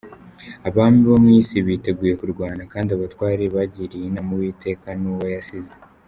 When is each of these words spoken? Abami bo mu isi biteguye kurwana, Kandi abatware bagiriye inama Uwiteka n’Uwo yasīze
Abami 0.67 0.99
bo 1.09 1.17
mu 1.23 1.29
isi 1.39 1.57
biteguye 1.67 2.13
kurwana, 2.19 2.61
Kandi 2.73 2.89
abatware 2.91 3.43
bagiriye 3.55 4.05
inama 4.07 4.29
Uwiteka 4.35 4.87
n’Uwo 4.99 5.25
yasīze 5.35 5.73